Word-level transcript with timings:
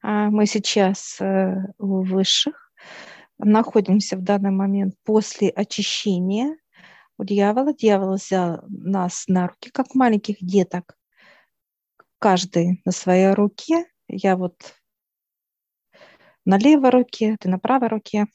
А, 0.00 0.30
мы 0.30 0.46
сейчас 0.46 1.20
э, 1.20 1.56
у 1.78 2.02
высших 2.02 2.72
находимся 3.38 4.16
в 4.16 4.22
данный 4.22 4.50
момент 4.50 4.94
после 5.04 5.50
очищения 5.50 6.56
у 7.18 7.24
дьявола. 7.24 7.74
Дьявол 7.74 8.14
взял 8.14 8.60
нас 8.68 9.24
на 9.28 9.48
руки, 9.48 9.70
как 9.70 9.94
маленьких 9.94 10.36
деток, 10.40 10.96
каждый 12.18 12.80
на 12.84 12.92
своей 12.92 13.32
руке. 13.32 13.86
Я 14.08 14.36
вот 14.36 14.74
на 16.44 16.58
левой 16.58 16.90
руке, 16.90 17.36
ты 17.40 17.48
на 17.48 17.58
правой 17.58 17.88
руке. 17.88 18.26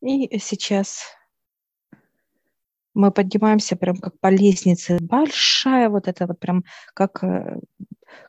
И 0.00 0.38
сейчас 0.38 1.04
мы 2.94 3.10
поднимаемся 3.10 3.76
прям 3.76 3.96
как 3.96 4.18
по 4.20 4.28
лестнице. 4.28 4.98
Большая 5.00 5.88
вот 5.88 6.08
это 6.08 6.26
вот 6.26 6.38
прям 6.38 6.64
как, 6.94 7.22
э, 7.24 7.58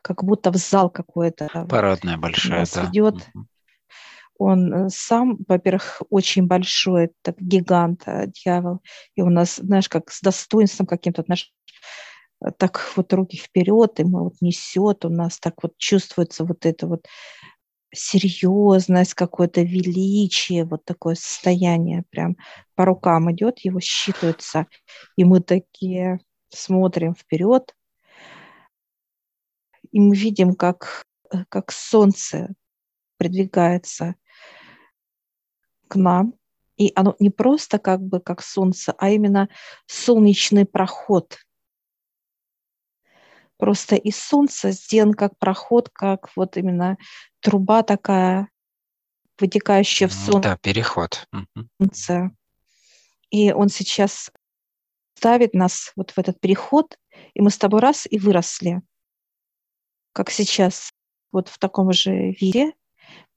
как 0.02 0.24
будто 0.24 0.50
в 0.50 0.56
зал 0.56 0.90
какой-то. 0.90 1.66
Парадная 1.68 2.16
большая, 2.16 2.60
нас 2.60 2.72
да. 2.72 2.82
ведет. 2.82 3.26
Он 4.38 4.72
э, 4.72 4.88
сам, 4.90 5.38
во-первых, 5.46 6.02
очень 6.10 6.46
большой, 6.46 7.10
так 7.22 7.36
гигант, 7.38 8.02
э, 8.06 8.26
дьявол. 8.26 8.80
И 9.14 9.22
у 9.22 9.30
нас, 9.30 9.56
знаешь, 9.56 9.88
как 9.88 10.10
с 10.10 10.20
достоинством 10.20 10.86
каким-то, 10.86 11.22
знаешь, 11.22 11.52
так 12.58 12.92
вот 12.96 13.12
руки 13.12 13.36
вперед, 13.36 14.00
и 14.00 14.04
мы 14.04 14.24
вот 14.24 14.34
несет, 14.40 15.04
у 15.04 15.08
нас 15.08 15.38
так 15.38 15.62
вот 15.62 15.76
чувствуется 15.78 16.44
вот 16.44 16.66
это 16.66 16.86
вот 16.86 17.06
серьезность, 17.94 19.14
какое-то 19.14 19.62
величие, 19.62 20.64
вот 20.64 20.84
такое 20.84 21.14
состояние 21.14 22.04
прям 22.10 22.36
по 22.74 22.84
рукам 22.84 23.32
идет, 23.32 23.60
его 23.60 23.78
считывается, 23.80 24.66
и 25.16 25.24
мы 25.24 25.40
такие 25.40 26.20
смотрим 26.48 27.14
вперед, 27.14 27.74
и 29.90 30.00
мы 30.00 30.16
видим, 30.16 30.54
как, 30.54 31.04
как 31.48 31.72
солнце 31.72 32.54
придвигается 33.16 34.14
к 35.88 35.96
нам, 35.96 36.34
и 36.76 36.92
оно 36.96 37.14
не 37.20 37.30
просто 37.30 37.78
как 37.78 38.00
бы 38.02 38.20
как 38.20 38.42
солнце, 38.42 38.94
а 38.98 39.10
именно 39.10 39.48
солнечный 39.86 40.66
проход– 40.66 41.38
просто 43.64 43.96
из 43.96 44.18
солнца 44.18 44.72
сделан 44.72 45.14
как 45.14 45.38
проход, 45.38 45.88
как 45.88 46.28
вот 46.36 46.58
именно 46.58 46.98
труба 47.40 47.82
такая, 47.82 48.50
вытекающая 49.40 50.06
в 50.06 50.12
солнце. 50.12 50.50
Да, 50.50 50.58
переход. 50.58 51.26
И 53.30 53.52
он 53.52 53.70
сейчас 53.70 54.30
ставит 55.16 55.54
нас 55.54 55.92
вот 55.96 56.10
в 56.10 56.18
этот 56.18 56.38
переход, 56.40 56.98
и 57.32 57.40
мы 57.40 57.48
с 57.48 57.56
тобой 57.56 57.80
раз 57.80 58.06
и 58.10 58.18
выросли. 58.18 58.82
Как 60.12 60.28
сейчас, 60.28 60.92
вот 61.32 61.48
в 61.48 61.58
таком 61.58 61.90
же 61.90 62.32
виде. 62.32 62.74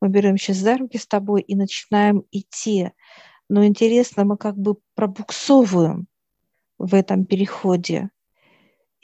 Мы 0.01 0.09
берем 0.09 0.37
сейчас 0.37 0.57
за 0.57 0.77
руки 0.77 0.97
с 0.97 1.07
тобой 1.07 1.41
и 1.41 1.55
начинаем 1.55 2.25
идти. 2.31 2.91
Но 3.47 3.65
интересно, 3.65 4.25
мы 4.25 4.35
как 4.35 4.57
бы 4.57 4.75
пробуксовываем 4.93 6.07
в 6.77 6.93
этом 6.93 7.23
переходе. 7.25 8.09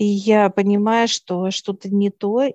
И 0.03 0.05
я 0.05 0.49
понимаю, 0.49 1.07
что 1.07 1.49
что-то 1.49 1.87
не 1.89 2.09
то. 2.09 2.51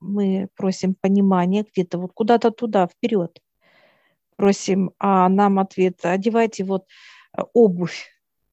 Мы 0.00 0.48
просим 0.56 0.96
понимания 1.00 1.64
где-то 1.64 1.98
вот 1.98 2.10
куда-то 2.12 2.50
туда, 2.50 2.88
вперед. 2.88 3.40
Просим, 4.34 4.90
а 4.98 5.28
нам 5.28 5.60
ответ, 5.60 6.04
одевайте 6.04 6.64
вот 6.64 6.86
э, 7.38 7.42
обувь. 7.52 8.08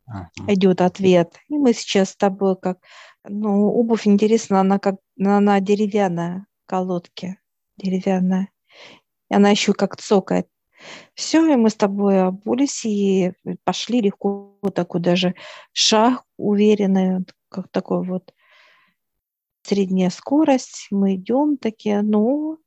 Uh-huh. 0.08 0.54
Идет 0.54 0.82
ответ. 0.82 1.34
И 1.50 1.58
мы 1.58 1.74
сейчас 1.74 2.12
с 2.12 2.16
тобой 2.16 2.56
как, 2.58 2.78
ну, 3.28 3.72
обувь 3.72 4.06
интересна, 4.06 4.60
она 4.60 4.78
как, 4.78 4.98
она 5.20 5.60
деревянная, 5.60 6.46
колодки 6.68 7.40
деревянная. 7.78 8.50
И 9.32 9.34
она 9.34 9.50
еще 9.50 9.74
как 9.74 9.98
цокает. 9.98 10.48
Все, 11.16 11.44
и 11.52 11.56
мы 11.56 11.72
с 11.72 11.76
тобой 11.76 12.22
обулись 12.22 12.86
и 12.86 13.34
пошли 13.64 14.00
легко, 14.00 14.60
такой 14.76 15.02
даже 15.02 15.34
шаг 15.72 16.24
уверенный, 16.38 17.26
как 17.50 17.70
такой 17.70 18.06
вот 18.06 18.34
средняя 19.68 20.10
скорость. 20.10 20.88
Мы 20.92 21.16
идем 21.16 21.58
такие, 21.58 22.02
ну... 22.02 22.60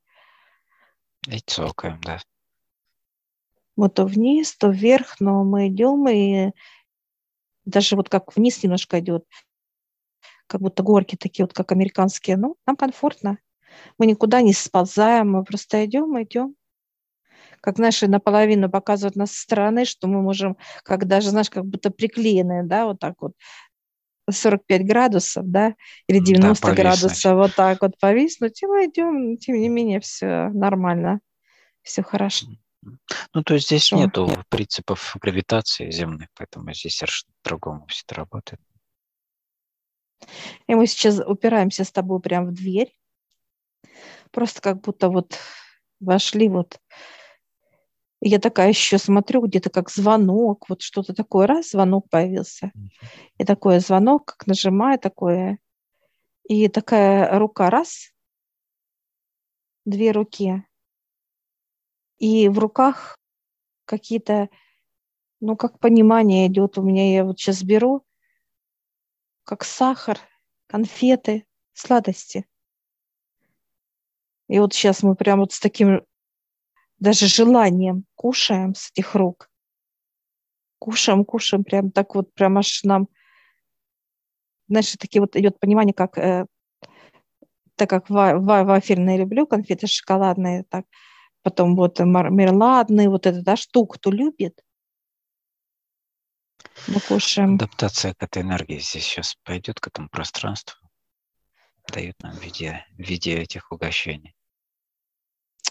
И 1.27 1.39
цокаем, 1.41 2.01
да. 2.03 2.19
Вот 3.77 3.95
то 3.95 4.05
вниз, 4.05 4.57
то 4.57 4.69
вверх, 4.69 5.21
но 5.21 5.45
мы 5.45 5.69
идем, 5.69 6.07
и 6.09 6.53
даже 7.65 7.97
вот 7.97 8.09
как 8.09 8.37
вниз 8.37 8.63
немножко 8.63 9.01
идет, 9.01 9.25
как 10.47 10.61
будто 10.61 10.83
горки 10.83 11.17
такие 11.17 11.45
вот, 11.45 11.53
как 11.55 11.73
американские. 11.73 12.37
Ну, 12.37 12.57
нам 12.67 12.77
комфортно. 12.77 13.39
Мы 13.97 14.07
никуда 14.07 14.43
не 14.43 14.53
сползаем, 14.53 15.31
мы 15.33 15.45
просто 15.45 15.85
идем, 15.85 16.21
идем. 16.23 16.57
Как, 17.61 17.77
знаешь, 17.77 18.01
наполовину 18.03 18.71
показывают 18.71 19.17
нас 19.17 19.33
со 19.33 19.43
стороны, 19.43 19.85
что 19.85 20.09
мы 20.09 20.23
можем, 20.23 20.57
как 20.83 21.07
даже, 21.07 21.31
знаешь, 21.31 21.51
как 21.51 21.67
будто 21.67 21.91
приклеенные, 21.91 22.65
да, 22.65 22.87
вот 22.87 22.99
так 22.99 23.15
вот 23.21 23.35
45 24.29 24.87
градусов, 24.87 25.45
да, 25.47 25.75
или 26.07 26.19
90 26.19 26.67
да, 26.67 26.75
градусов, 26.75 27.35
вот 27.35 27.55
так 27.55 27.81
вот 27.83 27.99
повиснуть, 27.99 28.63
и 28.63 28.67
мы 28.67 28.87
идем, 28.87 29.37
тем 29.39 29.57
не 29.57 29.69
менее, 29.69 30.01
все 30.01 30.49
нормально, 30.51 31.21
все 31.83 32.03
хорошо. 32.03 32.47
Ну, 33.35 33.43
то 33.43 33.55
есть 33.55 33.67
здесь 33.67 33.85
Что? 33.85 33.97
нету 33.97 34.31
принципов 34.49 35.17
гравитации 35.21 35.91
земной, 35.91 36.29
поэтому 36.35 36.73
здесь 36.73 36.97
совершенно 36.97 37.33
по-другому 37.43 37.87
все 37.89 38.03
это 38.07 38.15
работает. 38.15 38.61
И 40.67 40.75
мы 40.75 40.87
сейчас 40.87 41.21
упираемся 41.21 41.85
с 41.85 41.93
тобой 41.93 42.21
прямо 42.21 42.49
в 42.49 42.55
дверь, 42.55 42.95
просто 44.31 44.61
как 44.61 44.81
будто 44.81 45.09
вот 45.09 45.39
вошли 45.99 46.49
вот 46.49 46.81
и 48.21 48.29
я 48.29 48.39
такая 48.39 48.69
еще 48.69 48.99
смотрю, 48.99 49.43
где-то 49.43 49.71
как 49.71 49.91
звонок, 49.91 50.69
вот 50.69 50.83
что-то 50.83 51.15
такое, 51.15 51.47
раз, 51.47 51.71
звонок 51.71 52.09
появился. 52.11 52.71
И 53.39 53.45
такой 53.45 53.81
звонок, 53.81 54.27
как 54.27 54.47
нажимаю 54.47 54.99
такое, 54.99 55.59
и 56.45 56.69
такая 56.69 57.39
рука, 57.39 57.71
раз, 57.71 58.13
две 59.87 60.13
руки, 60.13 60.65
и 62.19 62.49
в 62.49 62.59
руках 62.59 63.17
какие-то, 63.87 64.51
ну, 65.41 65.57
как 65.57 65.81
понимание 65.81 66.47
идет 66.47 66.77
у 66.77 66.83
меня, 66.83 67.15
я 67.15 67.25
вот 67.25 67.41
сейчас 67.41 67.63
беру, 67.63 68.05
как 69.45 69.65
сахар, 69.65 70.19
конфеты, 70.67 71.47
сладости. 71.73 72.47
И 74.49 74.59
вот 74.59 74.75
сейчас 74.75 75.03
мы 75.03 75.15
прям 75.15 75.41
вот 75.41 75.53
с 75.53 75.61
таким 75.61 76.05
даже 77.01 77.27
желанием 77.27 78.05
кушаем 78.15 78.75
с 78.75 78.91
этих 78.91 79.15
рук. 79.15 79.51
Кушаем, 80.79 81.25
кушаем, 81.25 81.65
прям 81.65 81.91
так 81.91 82.15
вот, 82.15 82.33
прям 82.35 82.59
аж 82.59 82.85
нам, 82.85 83.09
знаешь, 84.69 84.97
такие 84.97 85.21
вот 85.21 85.37
идет 85.37 85.59
понимание, 85.59 85.93
как, 85.93 86.17
э, 86.17 86.47
так 87.75 87.91
как 87.91 88.09
ва- 88.09 88.39
ва- 88.39 88.65
вафельные 88.65 89.19
люблю, 89.19 89.47
конфеты 89.47 89.87
шоколадные, 89.87 90.65
так, 90.65 90.87
потом 91.43 91.75
вот 91.77 91.99
мармеладные, 91.99 93.09
вот 93.09 93.27
это, 93.27 93.43
да, 93.43 93.57
штуку, 93.57 93.95
кто 93.95 94.11
любит, 94.11 94.63
мы 96.87 97.01
кушаем. 97.01 97.55
Адаптация 97.55 98.15
к 98.15 98.23
этой 98.23 98.43
энергии 98.43 98.79
здесь 98.79 99.05
сейчас 99.05 99.37
пойдет, 99.45 99.81
к 99.81 99.87
этому 99.87 100.09
пространству, 100.09 100.79
дают 101.93 102.23
нам 102.23 102.37
в 102.37 102.43
виде, 102.43 102.87
в 102.97 103.03
виде 103.03 103.35
этих 103.35 103.71
угощений. 103.71 104.35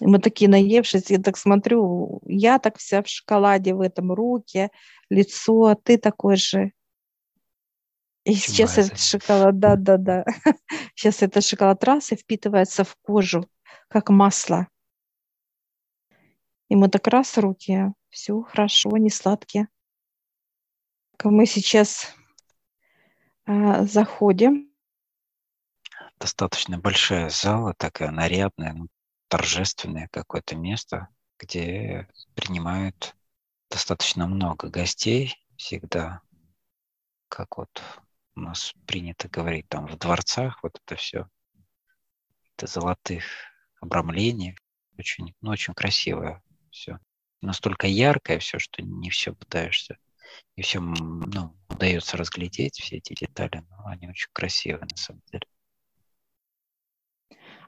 Мы 0.01 0.19
такие 0.19 0.50
наевшись, 0.50 1.09
я 1.09 1.19
так 1.19 1.38
смотрю, 1.38 2.22
я 2.25 2.59
так 2.59 2.77
вся 2.77 3.01
в 3.01 3.07
шоколаде, 3.07 3.73
в 3.73 3.81
этом 3.81 4.13
руки, 4.13 4.69
лицо, 5.09 5.66
а 5.66 5.75
ты 5.75 5.97
такой 5.97 6.38
же. 6.38 6.72
И 8.23 8.33
сейчас 8.35 8.78
этот 8.78 8.99
шоколад, 8.99 9.59
да, 9.59 9.75
да, 9.75 9.97
да. 9.97 10.25
Сейчас 10.95 11.23
этот 11.23 11.44
шоколад 11.44 11.83
раз 11.83 12.11
и 12.11 12.16
впитывается 12.16 12.83
в 12.83 12.95
кожу, 13.01 13.49
как 13.87 14.09
масло. 14.09 14.67
И 16.67 16.75
мы 16.75 16.90
так 16.90 17.08
раз 17.08 17.37
руки, 17.37 17.91
все 18.09 18.41
хорошо, 18.41 18.96
не 18.97 19.09
сладкие. 19.09 19.67
Мы 21.23 21.46
сейчас 21.46 22.14
а, 23.46 23.84
заходим. 23.85 24.72
Достаточно 26.19 26.78
большая 26.78 27.29
зала, 27.29 27.73
такая 27.78 28.11
нарядная, 28.11 28.73
ну, 28.73 28.87
торжественное 29.29 30.09
какое-то 30.11 30.55
место, 30.55 31.08
где 31.37 32.09
принимают 32.35 33.16
достаточно 33.70 34.28
много 34.28 34.70
гостей 34.70 35.35
всегда, 35.55 36.22
как 37.29 37.58
вот 37.58 37.81
у 38.35 38.41
нас 38.41 38.73
принято 38.85 39.29
говорить 39.29 39.70
там 39.70 39.87
в 39.87 39.97
дворцах, 39.97 40.61
вот 40.64 40.79
это 40.84 40.96
все, 40.96 41.29
это 42.55 42.67
золотых 42.67 43.23
обрамлений, 43.79 44.58
очень, 44.97 45.34
ну, 45.41 45.52
очень 45.52 45.73
красивое 45.73 46.43
все. 46.72 46.99
Настолько 47.41 47.87
яркое 47.87 48.40
все, 48.40 48.59
что 48.59 48.81
не 48.81 49.09
все 49.09 49.34
пытаешься, 49.34 49.97
не 50.58 50.64
все 50.64 50.81
ну, 50.81 51.55
удается 51.70 52.17
разглядеть, 52.17 52.76
все 52.76 52.97
эти 52.97 53.14
детали, 53.14 53.64
но 53.70 53.85
они 53.85 54.09
очень 54.09 54.29
красивые 54.34 54.87
на 54.90 54.97
самом 54.97 55.22
деле. 55.31 55.46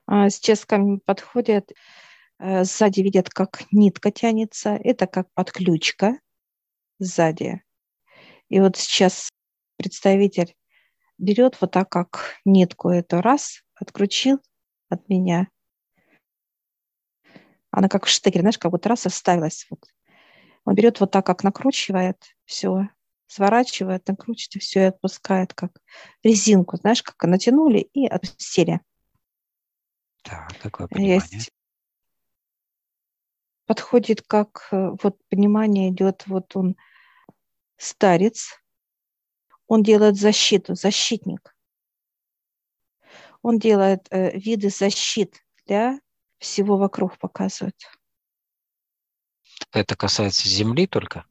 А 0.05 0.29
сейчас 0.29 0.65
ко 0.65 0.77
мне 0.77 0.99
подходят, 1.05 1.71
э, 2.39 2.63
сзади 2.63 3.01
видят, 3.01 3.29
как 3.29 3.63
нитка 3.71 4.11
тянется. 4.11 4.71
Это 4.83 5.07
как 5.07 5.27
подключка 5.33 6.19
сзади. 6.99 7.63
И 8.49 8.59
вот 8.59 8.77
сейчас 8.77 9.29
представитель 9.77 10.55
берет 11.17 11.59
вот 11.61 11.71
так, 11.71 11.89
как 11.89 12.35
нитку 12.45 12.89
эту 12.89 13.21
раз, 13.21 13.61
открутил 13.75 14.39
от 14.89 15.07
меня. 15.07 15.47
Она 17.71 17.87
как 17.87 18.05
в 18.05 18.09
штекере, 18.09 18.41
знаешь, 18.41 18.57
как 18.57 18.71
будто 18.71 18.89
раз 18.89 19.05
и 19.05 19.09
вставилась. 19.09 19.65
Вот. 19.69 19.85
Он 20.65 20.75
берет 20.75 20.99
вот 20.99 21.11
так, 21.11 21.25
как 21.25 21.43
накручивает 21.43 22.17
все, 22.45 22.89
сворачивает, 23.27 24.07
накручивает, 24.07 24.61
все 24.63 24.79
и 24.81 24.83
отпускает, 24.83 25.53
как 25.53 25.71
резинку, 26.23 26.77
знаешь, 26.77 27.01
как 27.01 27.23
натянули 27.23 27.79
и 27.93 28.07
отпустили. 28.07 28.81
Так, 30.21 30.53
такое 30.59 30.87
понимание. 30.87 31.19
Есть 31.31 31.51
подходит 33.71 34.21
как 34.21 34.67
э, 34.71 34.89
вот 35.01 35.17
понимание 35.29 35.91
идет, 35.91 36.27
вот 36.27 36.57
он 36.57 36.75
старец, 37.77 38.59
он 39.65 39.81
делает 39.81 40.17
защиту, 40.17 40.75
защитник. 40.75 41.55
Он 43.41 43.59
делает 43.59 44.07
э, 44.09 44.37
виды 44.37 44.69
защит 44.69 45.41
для 45.65 46.01
всего 46.37 46.75
вокруг, 46.75 47.17
показывает. 47.17 47.77
Это 49.71 49.95
касается 49.95 50.49
Земли 50.49 50.85
только? 50.85 51.23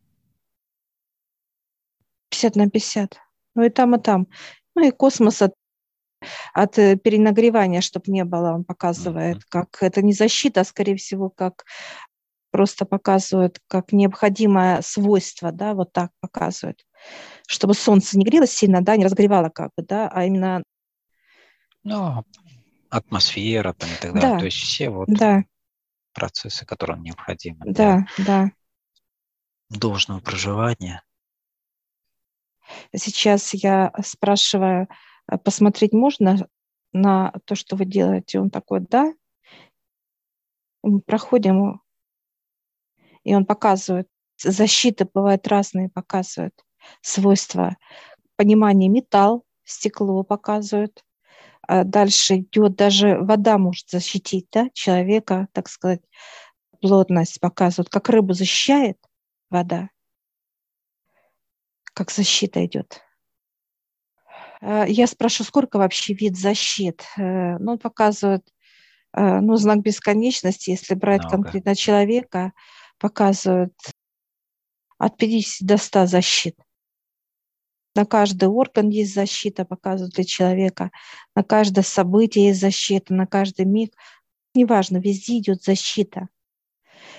50 2.31 2.57
на 2.57 2.71
50. 2.71 3.21
Ну 3.55 3.65
и 3.65 3.69
там, 3.69 3.97
и 3.97 4.01
там. 4.01 4.29
Ну 4.75 4.89
и 4.89 4.91
космоса 4.91 5.53
от 6.53 6.79
э, 6.79 6.97
перенагревания, 6.97 7.81
чтобы 7.81 8.05
не 8.09 8.25
было, 8.25 8.53
он 8.53 8.65
показывает, 8.65 9.45
как 9.49 9.83
это 9.83 10.03
не 10.03 10.13
защита, 10.13 10.61
а 10.61 10.65
скорее 10.65 10.97
всего, 10.97 11.31
как 11.31 11.65
просто 12.51 12.85
показывает, 12.85 13.61
как 13.69 13.93
необходимое 13.93 14.83
свойство, 14.83 15.53
да, 15.53 15.75
вот 15.75 15.93
так 15.93 16.11
показывает, 16.21 16.85
чтобы 17.47 17.75
солнце 17.75 18.19
не 18.19 18.25
грело 18.25 18.47
сильно, 18.47 18.83
да, 18.83 18.97
не 18.97 19.05
разогревало 19.05 19.49
как 19.49 19.71
бы, 19.77 19.85
да, 19.85 20.09
а 20.09 20.25
именно... 20.25 20.63
Ну, 21.83 22.25
атмосфера 22.91 23.73
там 23.73 23.89
и 23.89 23.95
так 24.01 24.13
далее, 24.13 24.33
да. 24.33 24.39
то 24.39 24.45
есть 24.45 24.59
все 24.59 24.91
вот 24.91 25.09
да. 25.09 25.45
процессы, 26.13 26.67
которые 26.67 27.01
необходимы 27.01 27.61
да, 27.65 28.07
для 28.17 28.25
да. 28.25 28.51
должного 29.71 30.21
проживания. 30.21 31.03
Сейчас 32.95 33.55
я 33.55 33.93
спрашиваю, 34.05 34.89
а 34.91 34.95
посмотреть 35.39 35.93
можно 35.93 36.49
на 36.93 37.33
то, 37.45 37.55
что 37.55 37.77
вы 37.77 37.85
делаете? 37.85 38.41
Он 38.41 38.51
такой, 38.51 38.81
да. 38.81 39.13
Мы 40.83 41.01
проходим, 41.01 41.81
и 43.23 43.35
он 43.35 43.45
показывает. 43.45 44.09
Защиты 44.43 45.07
бывают 45.13 45.47
разные, 45.47 45.91
показывают 45.91 46.55
свойства. 47.03 47.77
Понимание 48.37 48.89
металл, 48.89 49.45
стекло 49.65 50.23
показывают. 50.23 51.05
А 51.63 51.85
дальше 51.85 52.39
идет 52.39 52.75
даже 52.75 53.19
вода 53.19 53.59
может 53.59 53.91
защитить 53.91 54.49
да, 54.51 54.71
человека, 54.73 55.49
так 55.53 55.69
сказать, 55.69 56.01
плотность 56.81 57.39
показывают, 57.41 57.91
как 57.91 58.09
рыбу 58.09 58.33
защищает 58.33 58.99
вода, 59.51 59.91
как 61.95 62.11
защита 62.11 62.65
идет. 62.65 63.03
Э, 64.61 64.85
я 64.87 65.07
спрашиваю, 65.07 65.47
сколько 65.47 65.79
вообще 65.79 66.15
вид 66.15 66.37
защит? 66.37 67.03
Э, 67.17 67.59
ну, 67.59 67.73
он 67.73 67.79
показывает, 67.79 68.47
э, 69.13 69.41
ну, 69.41 69.57
знак 69.57 69.81
бесконечности, 69.81 70.71
если 70.71 70.95
брать 70.95 71.23
Много. 71.23 71.37
конкретно 71.37 71.75
человека, 71.75 72.53
показывает 72.99 73.75
от 74.99 75.17
50 75.17 75.67
до 75.67 75.79
100 75.79 76.07
защит. 76.07 76.57
На 77.97 78.05
каждый 78.05 78.49
орган 78.49 78.89
есть 78.89 79.15
защита, 79.15 79.65
показывают 79.65 80.15
для 80.15 80.25
человека. 80.25 80.91
На 81.35 81.43
каждое 81.43 81.83
событие 81.83 82.47
есть 82.49 82.61
защита, 82.61 83.13
на 83.15 83.27
каждый 83.27 83.65
миг. 83.65 83.95
Неважно, 84.55 84.99
везде 84.99 85.39
идет 85.39 85.63
защита. 85.63 86.29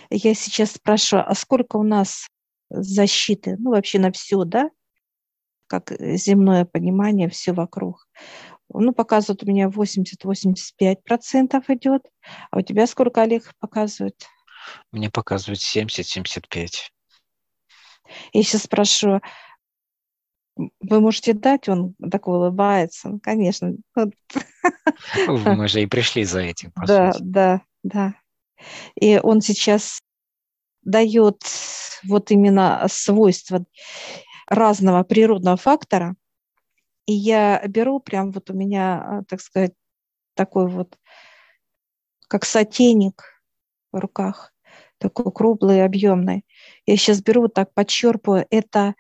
Я 0.10 0.34
сейчас 0.34 0.74
спрашиваю, 0.74 1.30
а 1.30 1.36
сколько 1.36 1.76
у 1.78 1.84
нас 1.84 2.28
защиты? 2.70 3.58
Ну, 3.60 3.72
вообще 3.72 4.00
на 4.00 4.12
все, 4.12 4.44
да? 4.46 4.70
Как 5.72 5.94
земное 6.00 6.66
понимание, 6.66 7.30
все 7.30 7.54
вокруг. 7.54 8.06
Ну, 8.74 8.92
показывает 8.94 9.42
у 9.44 9.46
меня 9.46 9.70
80-85% 9.70 11.64
идет. 11.70 12.02
А 12.52 12.58
у 12.58 12.62
тебя 12.62 12.88
сколько, 12.88 13.22
Олег, 13.22 13.54
показывает? 13.60 14.26
Мне 14.92 15.10
показывает 15.10 15.60
70-75. 15.60 16.68
Я 18.34 18.44
сейчас 18.44 18.64
спрошу, 18.64 19.22
вы 20.58 21.00
можете 21.00 21.32
дать? 21.34 21.70
Он 21.70 21.96
такой 22.12 22.36
улыбается. 22.36 23.10
Ну, 23.10 23.20
конечно. 23.22 23.76
Мы 25.28 25.68
же 25.70 25.82
и 25.82 25.88
пришли 25.88 26.26
за 26.26 26.42
этим. 26.42 26.74
да, 26.76 27.14
сути. 27.14 27.24
да, 27.24 27.62
да. 27.84 28.16
И 28.96 29.20
он 29.24 29.40
сейчас 29.40 30.02
дает 30.84 31.44
вот 32.04 32.32
именно 32.32 32.86
свойства 32.90 33.64
разного 34.52 35.04
природного 35.04 35.56
фактора. 35.56 36.16
И 37.06 37.14
я 37.14 37.66
беру 37.68 38.02
прям 38.02 38.32
вот 38.32 38.50
у 38.50 38.54
меня, 38.54 39.02
а, 39.02 39.24
так 39.24 39.40
сказать, 39.40 39.74
такой 40.34 40.68
вот, 40.68 40.98
как 42.28 42.44
сотейник 42.44 43.24
в 43.94 43.98
руках, 43.98 44.54
такой 44.98 45.32
круглый, 45.32 45.84
объемный. 45.86 46.46
Я 46.86 46.98
сейчас 46.98 47.22
беру 47.22 47.48
так, 47.48 47.74
подчерпываю, 47.74 48.46
это 48.50 48.96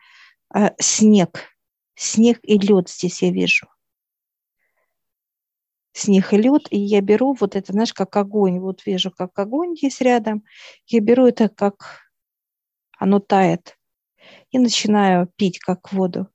э, 0.56 0.70
снег. 0.80 1.50
Снег 1.96 2.40
и 2.44 2.58
лед 2.58 2.90
здесь 2.90 3.22
я 3.22 3.32
вижу. 3.32 3.68
Снег 5.92 6.32
и 6.32 6.38
лед, 6.38 6.68
и 6.70 6.80
я 6.80 7.02
беру 7.02 7.36
вот 7.38 7.58
это, 7.58 7.74
знаешь, 7.74 7.94
как 7.94 8.16
огонь. 8.16 8.60
Вот 8.60 8.86
вижу, 8.86 9.12
как 9.12 9.38
огонь 9.38 9.76
есть 9.82 10.00
рядом. 10.00 10.46
Я 10.88 11.02
беру 11.02 11.28
это, 11.28 11.50
как 11.50 12.00
оно 12.98 13.20
тает 13.20 13.78
и 14.52 14.60
начинаю 14.60 15.28
пить 15.36 15.60
как 15.60 15.92
воду. 15.94 16.28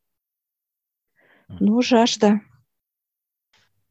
Ну, 1.48 1.80
жажда. 1.82 2.40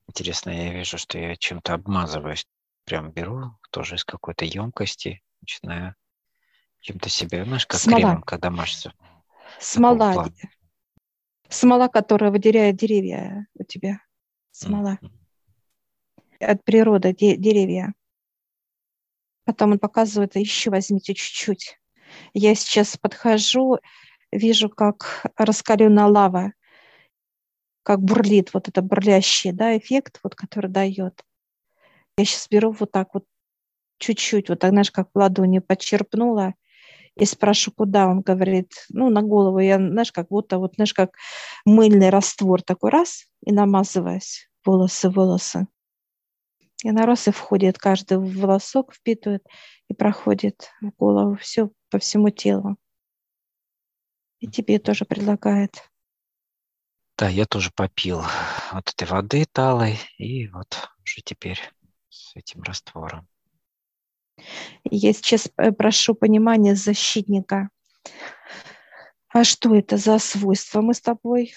Интересно, 0.08 0.50
я 0.50 0.74
вижу, 0.74 0.98
что 0.98 1.18
я 1.18 1.36
чем-то 1.36 1.74
обмазываюсь. 1.74 2.46
Прям 2.86 3.12
беру 3.12 3.58
тоже 3.72 3.96
из 3.96 4.06
какой-то 4.06 4.46
емкости, 4.46 5.24
начинаю 5.42 5.96
чем-то 6.82 7.10
себе, 7.10 7.44
знаешь, 7.46 7.66
как 7.66 7.80
Смола. 7.80 7.98
кремом, 7.98 8.24
когда 8.24 8.52
мажется. 8.52 8.94
Смола. 9.60 10.30
Смола, 11.50 11.88
которая 11.88 12.32
выделяет 12.32 12.76
деревья 12.76 13.48
у 13.56 13.64
тебя. 13.64 14.00
Смола. 14.52 15.00
Mm-hmm. 15.02 16.46
От 16.46 16.64
природы 16.64 17.14
де- 17.14 17.38
деревья. 17.38 17.94
Потом 19.46 19.72
он 19.74 19.80
показывает, 19.80 20.36
еще 20.36 20.70
возьмите 20.70 21.14
чуть-чуть. 21.14 21.80
Я 22.34 22.56
сейчас 22.56 22.98
подхожу, 22.98 23.78
вижу, 24.32 24.70
как 24.70 25.26
раскаленная 25.38 26.08
лава, 26.08 26.54
как 27.84 28.02
бурлит, 28.02 28.54
вот 28.54 28.68
это 28.68 28.82
бурлящий 28.82 29.52
да, 29.52 29.78
эффект, 29.78 30.20
вот, 30.24 30.36
который 30.36 30.70
дает. 30.70 31.24
Я 32.18 32.26
сейчас 32.26 32.48
беру 32.50 32.72
вот 32.72 32.92
так 32.92 33.14
вот 33.14 33.26
чуть-чуть, 34.00 34.50
вот 34.50 34.60
так, 34.60 34.72
знаешь, 34.72 34.92
как 34.92 35.10
в 35.14 35.18
ладони 35.18 35.60
подчерпнула, 35.60 36.54
и 37.16 37.26
спрашиваю, 37.26 37.76
куда, 37.78 38.08
он 38.08 38.22
говорит, 38.22 38.74
ну, 38.90 39.10
на 39.10 39.22
голову, 39.22 39.60
я, 39.60 39.78
знаешь, 39.78 40.12
как 40.12 40.28
будто, 40.28 40.58
вот, 40.58 40.76
знаешь, 40.76 40.94
как 40.94 41.12
мыльный 41.66 42.10
раствор 42.10 42.62
такой 42.62 42.90
раз, 42.90 43.26
и 43.46 43.54
намазываясь 43.54 44.50
волосы, 44.66 45.10
волосы. 45.10 45.68
И 46.84 46.92
на 46.92 47.04
и 47.12 47.32
входит, 47.32 47.78
каждый 47.78 48.20
волосок 48.20 48.94
впитывает 48.94 49.44
и 49.88 49.94
проходит 49.94 50.72
в 50.82 50.90
голову, 50.92 51.36
все 51.36 51.72
по 51.90 52.00
всему 52.00 52.30
телу. 52.30 52.78
И 54.40 54.48
тебе 54.48 54.80
тоже 54.80 55.06
предлагает. 55.06 55.90
Да, 57.18 57.30
я 57.30 57.46
тоже 57.46 57.72
попил 57.74 58.22
вот 58.74 58.90
этой 58.90 59.08
воды 59.08 59.46
талой, 59.46 59.98
и 60.18 60.48
вот 60.50 60.90
уже 61.04 61.22
теперь 61.24 61.60
с 62.10 62.36
этим 62.36 62.62
раствором. 62.62 63.28
Я 64.84 65.14
сейчас 65.14 65.50
э, 65.58 65.72
прошу 65.72 66.14
понимания 66.14 66.76
защитника. 66.76 67.70
А 69.30 69.44
что 69.44 69.76
это 69.76 69.98
за 69.98 70.20
свойства 70.20 70.82
мы 70.82 70.94
с 70.94 71.02
тобой? 71.02 71.54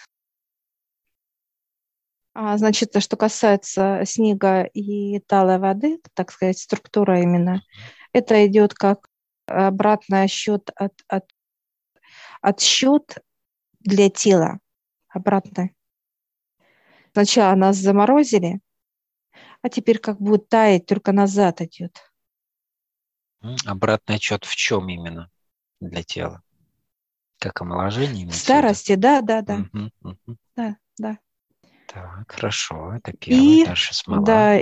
А, 2.35 2.57
значит, 2.57 2.91
что 3.03 3.17
касается 3.17 4.03
снега 4.05 4.63
и 4.63 5.19
талой 5.21 5.59
воды, 5.59 6.01
так 6.15 6.31
сказать, 6.31 6.59
структура 6.59 7.21
именно, 7.21 7.63
это 8.13 8.47
идет 8.47 8.75
как 8.75 9.09
обратный 9.47 10.25
отсчет 10.25 10.71
от, 10.77 10.93
от 11.09 11.25
отсчет 12.41 13.19
для 13.81 14.11
тела 14.11 14.59
обратно. 15.09 15.71
Сначала 17.13 17.55
нас 17.55 17.77
заморозили, 17.77 18.61
А 19.63 19.69
теперь 19.69 19.99
как 19.99 20.21
будет 20.21 20.49
таять, 20.49 20.87
только 20.87 21.13
назад 21.13 21.61
идет. 21.63 21.97
Обратный 23.67 24.17
отчет 24.17 24.45
в 24.45 24.55
чем 24.55 24.89
именно 24.89 25.31
для 25.81 26.03
тела? 26.03 26.43
Как 27.39 27.61
омоложение? 27.61 28.29
В 28.29 28.35
старости, 28.35 28.95
да, 28.97 29.21
да, 29.21 29.43
да. 29.43 29.65
Угу, 29.73 29.91
угу. 30.03 30.37
Да, 30.57 30.77
да. 30.99 31.19
Так, 31.87 32.31
хорошо, 32.31 32.95
это 32.95 33.13
первый, 33.13 33.63
И, 33.63 33.65
дальше 33.65 33.95
смола. 33.95 34.25
да, 34.25 34.61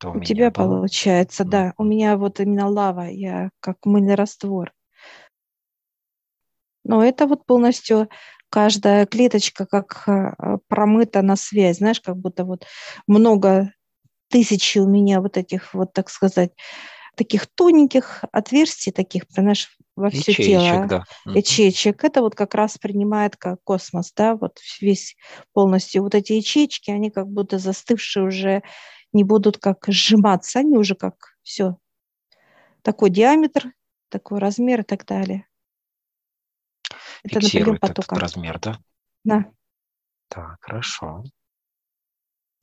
Это 0.00 0.08
у, 0.08 0.14
меня 0.14 0.26
тебя 0.26 0.50
было. 0.50 0.80
получается, 0.80 1.44
да. 1.44 1.74
У 1.76 1.82
Мгм. 1.82 1.90
меня 1.90 2.16
вот 2.16 2.40
именно 2.40 2.68
лава, 2.68 3.08
я 3.08 3.50
как 3.60 3.76
мыльный 3.84 4.14
раствор. 4.14 4.72
Но 6.84 7.04
это 7.04 7.26
вот 7.26 7.44
полностью 7.46 8.08
каждая 8.48 9.06
клеточка 9.06 9.66
как 9.66 10.04
э, 10.08 10.58
промыта 10.68 11.22
на 11.22 11.36
связь, 11.36 11.78
знаешь, 11.78 12.00
как 12.00 12.16
будто 12.16 12.44
вот 12.44 12.66
много 13.06 13.72
тысячи 14.28 14.78
у 14.78 14.88
меня 14.88 15.20
вот 15.20 15.36
этих 15.36 15.74
вот, 15.74 15.92
так 15.92 16.08
сказать, 16.10 16.52
таких 17.16 17.46
тоненьких 17.54 18.24
отверстий 18.32 18.92
таких, 18.92 19.26
понимаешь, 19.28 19.76
во 19.96 20.10
все 20.10 20.32
Ячеечек, 20.32 20.46
тело, 20.46 20.86
да. 20.88 21.04
Ячеечек. 21.34 22.04
Это 22.04 22.22
вот 22.22 22.34
как 22.34 22.54
раз 22.54 22.78
принимает 22.78 23.36
как 23.36 23.58
космос, 23.64 24.12
да, 24.16 24.34
вот 24.36 24.58
весь 24.80 25.16
полностью. 25.52 26.02
Вот 26.02 26.14
эти 26.14 26.32
ячеечки, 26.32 26.90
они 26.90 27.10
как 27.10 27.28
будто 27.28 27.58
застывшие 27.58 28.24
уже 28.26 28.62
не 29.12 29.24
будут 29.24 29.58
как 29.58 29.84
сжиматься, 29.88 30.60
они 30.60 30.76
уже 30.76 30.94
как 30.94 31.36
все 31.42 31.76
такой 32.82 33.10
диаметр, 33.10 33.72
такой 34.08 34.38
размер 34.38 34.80
и 34.80 34.84
так 34.84 35.04
далее. 35.04 35.46
Это 37.22 37.40
Фиксирует 37.40 37.84
этот 37.84 37.96
потока. 37.98 38.16
размер, 38.16 38.58
да? 38.58 38.78
Да. 39.24 39.44
Так, 40.28 40.56
хорошо. 40.60 41.24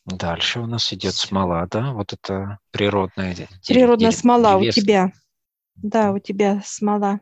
Дальше 0.06 0.62
у 0.62 0.66
нас 0.66 0.94
идет 0.94 1.13
смола, 1.16 1.68
да? 1.70 1.92
Вот 1.92 2.13
это 2.13 2.60
природная 2.72 3.36
Природная 3.68 4.12
дере- 4.12 4.18
смола 4.18 4.56
у 4.58 4.60
древесная. 4.62 4.84
тебя. 4.84 5.12
Да, 5.75 6.12
у 6.13 6.20
тебя 6.20 6.62
смола. 6.63 7.20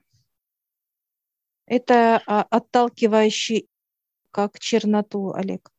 Это 1.65 2.22
а, 2.27 2.44
отталкивающий 2.44 3.67
как 4.32 4.60
черноту, 4.60 5.34
Олег. 5.34 5.72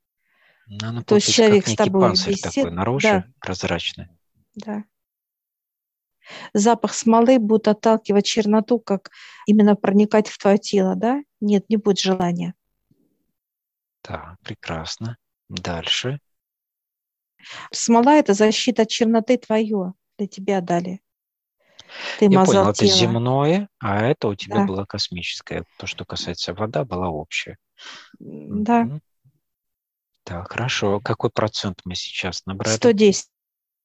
Ну, 0.67 0.79
Она 0.89 1.03
То 1.03 1.17
есть 1.17 1.33
человек 1.33 1.67
с 1.67 1.75
тобой 1.77 2.13
бесед- 2.13 2.41
такой 2.43 2.71
наружу, 2.71 3.09
да. 3.09 3.25
прозрачный. 3.41 4.09
Да. 4.55 4.85
Запах 6.53 6.93
смолы 6.95 7.39
будет 7.39 7.69
отталкивать 7.69 8.27
черноту, 8.27 8.81
как 8.81 9.11
именно 9.47 9.77
проникать 9.77 10.29
в 10.29 10.39
твое 10.39 10.59
тело, 10.59 10.97
да? 10.97 11.23
Нет, 11.41 11.69
не 11.71 11.77
будет 11.77 12.01
желания. 12.01 12.55
Так, 14.03 14.37
прекрасно. 14.41 15.17
Дальше. 15.49 16.19
Смола– 17.71 18.15
это 18.19 18.35
защита 18.35 18.83
от 18.83 18.89
черноты 18.89 19.37
твое, 19.39 19.93
для 20.19 20.27
тебя 20.27 20.61
дали. 20.61 21.01
Ты 22.19 22.25
Я 22.25 22.45
понял, 22.45 22.63
это 22.69 22.73
тело. 22.81 22.91
земное, 22.91 23.69
а 23.79 24.01
это 24.05 24.27
у 24.27 24.35
тебя 24.35 24.57
Да. 24.57 24.65
было 24.67 24.85
космическое. 24.85 25.65
То, 25.79 25.87
что 25.87 26.05
касается 26.05 26.55
вода, 26.55 26.85
была 26.85 27.09
общая. 27.09 27.57
Да, 28.19 28.83
Мгм. 28.83 29.01
Так, 30.27 30.51
хорошо. 30.51 30.99
Какой 30.99 31.31
процент 31.31 31.83
мы 31.85 31.95
сейчас 31.95 32.45
набрали? 32.47 32.75
110. 32.75 33.29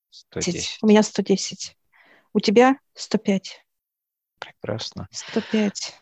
110. 0.10 0.80
У 0.82 0.88
меня 0.88 1.04
110. 1.04 1.78
У 2.34 2.40
тебя 2.40 2.80
105. 2.96 3.64
Прекрасно. 4.40 5.08
105. 5.12 6.02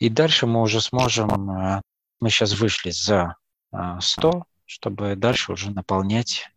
И 0.00 0.08
дальше 0.08 0.48
мы 0.48 0.60
уже 0.60 0.80
сможем, 0.80 1.50
э, 1.52 1.80
мы 2.18 2.30
сейчас 2.30 2.58
вышли 2.58 2.90
за 2.90 3.36
э, 3.72 3.76
100, 4.00 4.44
чтобы 4.64 5.14
дальше 5.14 5.52
уже 5.52 5.70
наполнять 5.70 6.50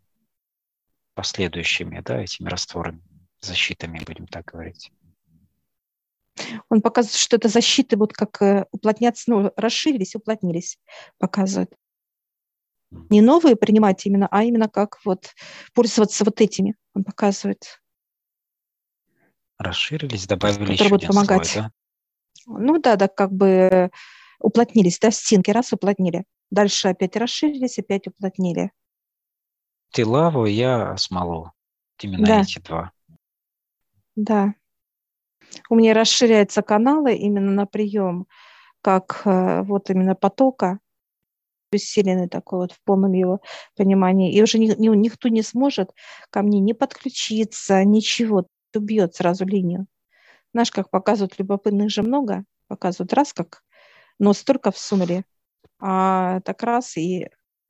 последующими, 1.13 2.01
да, 2.01 2.19
этими 2.19 2.49
растворами, 2.49 3.03
защитами, 3.41 4.03
будем 4.07 4.25
так 4.25 4.45
говорить. 4.45 4.91
Он 6.69 6.81
показывает, 6.81 7.19
что 7.19 7.35
это 7.35 7.47
защиты 7.47 7.95
вот 7.95 8.13
как 8.13 8.41
э, 8.41 8.65
уплотняться, 8.71 9.29
ну, 9.29 9.53
расширились, 9.55 10.15
уплотнились, 10.15 10.79
показывает. 11.19 11.71
Не 12.91 13.21
новые 13.21 13.55
принимать 13.55 14.05
именно, 14.05 14.27
а 14.31 14.43
именно 14.43 14.69
как 14.69 14.99
вот 15.03 15.33
пользоваться 15.73 16.23
вот 16.23 16.39
этими. 16.41 16.75
Он 16.93 17.03
показывает. 17.03 17.81
Расширились, 19.57 20.27
добавили 20.27 20.73
еще 20.73 20.85
будут 20.85 21.03
один 21.03 21.13
слой, 21.13 21.25
помогать. 21.27 21.51
да? 21.55 21.71
Ну 22.45 22.79
да, 22.79 22.95
да, 22.95 23.07
как 23.07 23.31
бы 23.33 23.89
уплотнились, 24.39 24.99
да, 24.99 25.11
стенки 25.11 25.49
раз 25.51 25.73
уплотнили. 25.73 26.23
Дальше 26.49 26.87
опять 26.89 27.15
расширились, 27.17 27.79
опять 27.79 28.07
уплотнили. 28.07 28.71
Ты 29.91 30.05
лаву, 30.05 30.45
я 30.45 30.95
смолу. 30.97 31.51
Именно 32.01 32.27
Да. 32.27 32.41
эти 32.41 32.59
два. 32.59 32.91
Да. 34.15 34.53
У 35.69 35.75
меня 35.75 35.93
расширяются 35.93 36.61
каналы 36.61 37.15
именно 37.15 37.51
на 37.51 37.65
прием, 37.65 38.27
как 38.81 39.21
э, 39.25 39.63
вот 39.63 39.89
именно 39.89 40.13
потока, 40.15 40.79
усиленный 41.71 42.27
такой 42.27 42.59
вот 42.59 42.71
в 42.71 42.81
полном 42.83 43.13
его 43.13 43.41
понимании. 43.75 44.33
И 44.33 44.41
уже 44.41 44.59
ни- 44.59 44.73
ни- 44.77 44.95
никто 44.95 45.29
не 45.29 45.41
сможет 45.41 45.91
ко 46.29 46.41
мне 46.41 46.59
не 46.59 46.73
подключиться, 46.73 47.83
ничего. 47.83 48.47
Убьет 48.75 49.15
сразу 49.15 49.45
линию. 49.45 49.87
Знаешь, 50.53 50.71
как 50.71 50.89
показывают 50.91 51.39
любопытных 51.39 51.89
же 51.89 52.03
много, 52.03 52.43
показывают 52.67 53.13
раз 53.13 53.33
как, 53.33 53.63
но 54.19 54.33
столько 54.33 54.71
всунули, 54.71 55.23
а 55.79 56.41
так 56.41 56.61
раз 56.63 56.97
и, 56.97 57.29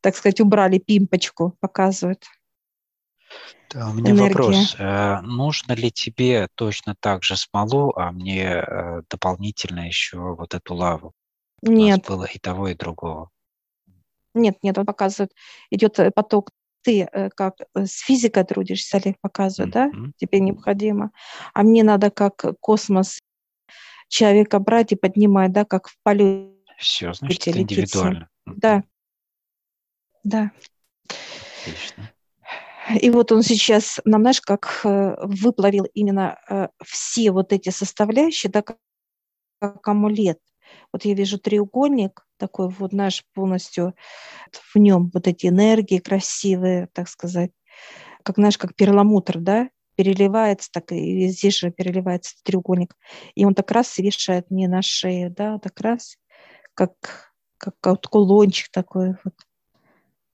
так 0.00 0.14
сказать, 0.16 0.40
убрали 0.40 0.78
пимпочку, 0.78 1.56
показывают. 1.60 2.24
Да, 3.70 3.88
у 3.88 3.94
меня 3.94 4.12
Энергия. 4.12 4.28
вопрос. 4.28 4.76
Э, 4.78 5.20
Нужно 5.22 5.72
ли 5.72 5.90
тебе 5.90 6.48
точно 6.54 6.94
так 7.00 7.24
же 7.24 7.36
смолу, 7.36 7.92
а 7.96 8.12
мне 8.12 8.44
э, 8.44 9.02
дополнительно 9.08 9.86
еще 9.86 10.18
вот 10.34 10.54
эту 10.54 10.74
лаву? 10.74 11.12
У 11.62 11.70
нас 11.70 11.78
Нет, 11.78 12.06
было 12.08 12.24
и 12.24 12.38
того, 12.38 12.68
и 12.68 12.74
другого. 12.74 13.30
Нет, 14.34 14.58
нет, 14.62 14.78
он 14.78 14.86
показывает, 14.86 15.32
идет 15.70 15.98
э, 15.98 16.10
поток. 16.10 16.50
Ты 16.82 17.02
э, 17.02 17.30
как 17.30 17.60
э, 17.60 17.86
с 17.86 18.00
физикой 18.00 18.44
трудишься, 18.44 18.96
Олег 18.96 19.16
показывает, 19.20 19.72
да? 19.72 19.86
Мгм. 19.86 20.14
Тебе 20.16 20.40
необходимо. 20.40 21.12
А 21.54 21.62
мне 21.62 21.84
надо 21.84 22.10
как 22.10 22.44
космос 22.60 23.20
человека 24.08 24.58
брать 24.58 24.92
и 24.92 24.96
поднимать, 24.96 25.52
да, 25.52 25.64
как 25.64 25.88
в 25.88 25.96
полете. 26.02 26.56
Все, 26.78 27.12
значит, 27.12 27.46
летите. 27.46 27.60
индивидуально. 27.60 28.28
Да, 28.46 28.82
да. 30.24 30.50
Отлично. 31.60 32.10
И 33.00 33.10
вот 33.10 33.30
он 33.30 33.42
сейчас, 33.42 34.00
нам, 34.04 34.22
знаешь, 34.22 34.40
как 34.40 34.80
выплавил 34.82 35.84
именно 35.94 36.70
все 36.84 37.30
вот 37.30 37.52
эти 37.52 37.70
составляющие, 37.70 38.50
да, 38.50 38.62
как, 38.62 38.78
как 39.60 39.86
амулет. 39.86 40.40
Вот 40.92 41.04
я 41.04 41.14
вижу 41.14 41.38
треугольник 41.38 42.26
такой 42.36 42.68
вот, 42.68 42.92
знаешь, 42.92 43.24
полностью 43.34 43.94
в 44.52 44.78
нем 44.78 45.10
вот 45.12 45.26
эти 45.26 45.46
энергии 45.46 45.98
красивые, 45.98 46.88
так 46.92 47.08
сказать, 47.08 47.50
как, 48.22 48.36
знаешь, 48.36 48.58
как 48.58 48.74
перламутр, 48.74 49.38
да, 49.38 49.70
переливается, 49.94 50.70
так 50.72 50.92
и 50.92 51.28
здесь 51.28 51.58
же 51.58 51.70
переливается 51.70 52.36
треугольник. 52.42 52.96
И 53.34 53.44
он 53.44 53.54
так 53.54 53.70
раз 53.70 53.98
вешает 53.98 54.50
мне 54.50 54.68
на 54.68 54.82
шею, 54.82 55.30
да, 55.30 55.58
так 55.58 55.80
раз, 55.80 56.16
как, 56.74 57.32
как 57.58 57.74
вот 57.82 58.06
кулончик 58.06 58.70
такой 58.70 59.16
вот. 59.24 59.34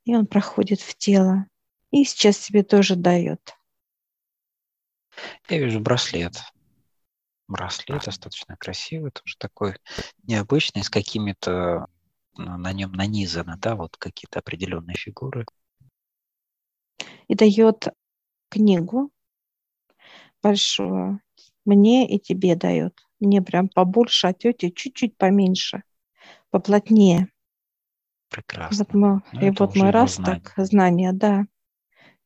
И 0.05 0.15
он 0.15 0.27
проходит 0.27 0.81
в 0.81 0.97
тело. 0.97 1.47
И 1.91 2.05
сейчас 2.05 2.39
тебе 2.39 2.63
тоже 2.63 2.97
дает. 2.97 3.55
Я 5.49 5.59
вижу 5.59 5.81
браслет. 5.81 6.35
Браслет 7.49 8.05
достаточно 8.05 8.57
красивый, 8.57 9.11
тоже 9.11 9.37
такой 9.39 9.75
необычный, 10.23 10.85
с 10.85 10.91
какими-то 10.91 11.87
на 12.37 12.73
нем 12.73 12.93
нанизано, 12.93 13.57
да, 13.59 13.75
вот 13.75 13.97
какие-то 13.97 14.39
определенные 14.39 14.97
фигуры. 14.97 15.47
И 17.27 17.35
дает 17.35 17.89
книгу 18.51 19.11
большую. 20.43 21.21
Мне 21.65 22.09
и 22.09 22.19
тебе 22.19 22.55
дает. 22.55 22.99
Мне 23.21 23.43
прям 23.43 23.69
побольше, 23.69 24.29
а 24.29 24.33
тете 24.33 24.71
чуть-чуть 24.71 25.17
поменьше, 25.17 25.83
поплотнее. 26.51 27.29
Прекрасно. 28.31 28.77
Вот 28.79 28.95
мы, 28.95 29.23
Ну, 29.33 29.47
и 29.47 29.51
вот 29.51 29.75
мы 29.75 29.91
раз 29.91 30.15
знание. 30.15 30.43
так, 30.43 30.67
знания, 30.67 31.13
да. 31.13 31.47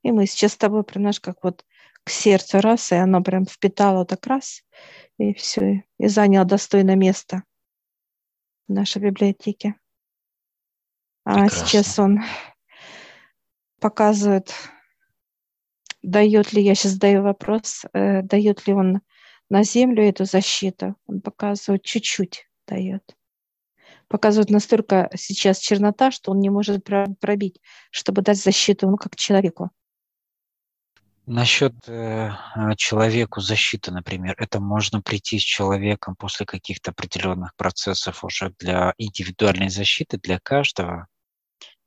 И 0.02 0.10
мы 0.10 0.26
сейчас 0.26 0.52
с 0.52 0.56
тобой 0.56 0.82
прям, 0.82 1.04
знаешь, 1.04 1.20
как 1.20 1.42
вот 1.42 1.64
к 2.04 2.10
сердцу 2.10 2.60
раз, 2.60 2.92
и 2.92 2.96
оно 2.96 3.22
прям 3.22 3.46
впитало 3.46 4.04
так 4.04 4.26
раз, 4.26 4.62
и 5.18 5.34
все, 5.34 5.84
и 5.98 6.06
заняло 6.08 6.44
достойное 6.44 6.96
место 6.96 7.42
в 8.68 8.72
нашей 8.72 9.02
библиотеке. 9.02 9.74
А 11.24 11.34
Прекрасно. 11.34 11.66
сейчас 11.66 11.98
он 11.98 12.20
показывает, 13.80 14.52
дает 16.02 16.52
ли, 16.52 16.62
я 16.62 16.74
сейчас 16.74 16.92
задаю 16.92 17.22
вопрос, 17.22 17.84
э, 17.92 18.22
дает 18.22 18.66
ли 18.66 18.72
он 18.72 19.00
на 19.48 19.64
землю 19.64 20.02
эту 20.02 20.24
защиту. 20.24 20.96
Он 21.06 21.20
показывает, 21.20 21.84
чуть-чуть 21.84 22.48
дает. 22.66 23.16
Показывает 24.08 24.50
настолько 24.50 25.10
сейчас 25.14 25.58
чернота, 25.58 26.10
что 26.10 26.32
он 26.32 26.40
не 26.40 26.50
может 26.50 26.84
пробить, 26.84 27.60
чтобы 27.90 28.22
дать 28.22 28.42
защиту, 28.42 28.88
ну, 28.88 28.96
как 28.96 29.16
человеку. 29.16 29.70
Насчет 31.26 31.72
э, 31.88 32.30
а, 32.54 32.74
человеку 32.74 33.40
защиты, 33.40 33.92
например, 33.92 34.34
это 34.38 34.58
можно 34.58 35.00
прийти 35.00 35.38
с 35.38 35.42
человеком 35.42 36.16
после 36.16 36.46
каких-то 36.46 36.90
определенных 36.90 37.54
процессов 37.54 38.24
уже 38.24 38.52
для 38.58 38.92
индивидуальной 38.98 39.68
защиты 39.68 40.18
для 40.18 40.40
каждого, 40.40 41.06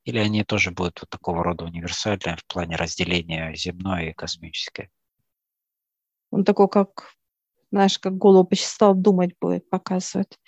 или 0.06 0.20
они 0.20 0.46
тоже 0.46 0.72
будут 0.72 1.02
вот 1.02 1.10
такого 1.10 1.44
рода 1.44 1.66
универсальные 1.66 2.38
в 2.38 2.46
плане 2.46 2.78
разделения 2.78 3.54
земное 3.56 4.12
и 4.12 4.14
космическое? 4.14 4.90
Он 6.32 6.46
такой, 6.46 6.70
как, 6.70 7.12
знаешь, 7.72 8.00
как 8.00 8.18
голову 8.18 8.46
почесал, 8.46 8.96
думать 8.96 9.36
будет, 9.42 9.70
показывать. 9.70 10.40